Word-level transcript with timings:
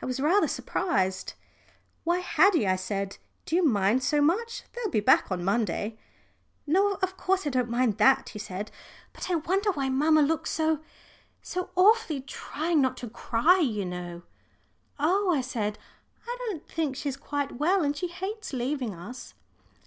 I 0.00 0.06
was 0.06 0.18
rather 0.18 0.48
surprised. 0.48 1.34
"Why, 2.02 2.20
Haddie," 2.20 2.66
I 2.66 2.76
said, 2.76 3.18
"do 3.44 3.54
you 3.54 3.62
mind 3.62 4.02
so 4.02 4.22
much? 4.22 4.62
They'll 4.72 4.88
be 4.90 5.00
back 5.00 5.30
on 5.30 5.44
Monday." 5.44 5.98
"No, 6.66 6.94
of 7.02 7.18
course 7.18 7.46
I 7.46 7.50
don't 7.50 7.68
mind 7.68 7.98
that," 7.98 8.30
he 8.30 8.38
said. 8.38 8.70
"But 9.12 9.30
I 9.30 9.34
wonder 9.34 9.70
why 9.72 9.90
mamma 9.90 10.22
looks 10.22 10.48
so 10.52 10.78
so 11.42 11.68
awfully 11.76 12.22
trying 12.22 12.80
not 12.80 12.96
to 12.96 13.10
cry, 13.10 13.58
you 13.58 13.84
know." 13.84 14.22
"Oh," 14.98 15.30
I 15.30 15.42
said, 15.42 15.78
"I 16.26 16.34
don't 16.48 16.66
think 16.66 16.96
she's 16.96 17.18
quite 17.18 17.58
well. 17.58 17.82
And 17.84 17.94
she 17.94 18.08
hates 18.08 18.54
leaving 18.54 18.94
us." 18.94 19.34